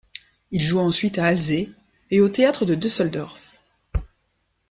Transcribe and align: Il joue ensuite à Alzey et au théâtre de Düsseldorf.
Il 0.49 0.63
joue 0.63 0.79
ensuite 0.79 1.19
à 1.19 1.25
Alzey 1.25 1.69
et 2.09 2.21
au 2.21 2.27
théâtre 2.29 2.65
de 2.65 2.73
Düsseldorf. 2.73 3.61